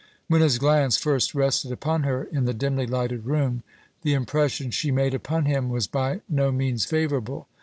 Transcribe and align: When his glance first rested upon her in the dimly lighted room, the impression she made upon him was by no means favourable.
When 0.27 0.41
his 0.41 0.57
glance 0.57 0.97
first 0.97 1.35
rested 1.35 1.71
upon 1.71 2.01
her 2.09 2.23
in 2.23 2.45
the 2.45 2.55
dimly 2.55 2.87
lighted 2.87 3.27
room, 3.27 3.61
the 4.01 4.13
impression 4.15 4.71
she 4.71 4.89
made 4.89 5.13
upon 5.13 5.45
him 5.45 5.69
was 5.69 5.85
by 5.85 6.21
no 6.27 6.51
means 6.51 6.85
favourable. 6.85 7.47